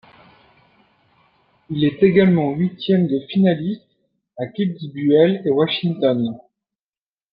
Il 1.69 1.85
est 1.85 2.01
également 2.01 2.55
huitième 2.55 3.05
de 3.05 3.19
finaliste 3.29 3.85
à 4.35 4.47
Kitzbühel 4.47 5.43
et 5.45 5.51
Washington. 5.51 6.39